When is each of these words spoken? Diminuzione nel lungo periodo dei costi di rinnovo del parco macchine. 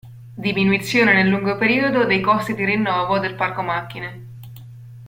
Diminuzione 0.35 1.13
nel 1.13 1.27
lungo 1.27 1.57
periodo 1.57 2.05
dei 2.07 2.21
costi 2.21 2.55
di 2.55 2.65
rinnovo 2.65 3.19
del 3.19 3.35
parco 3.35 3.61
macchine. 3.61 4.27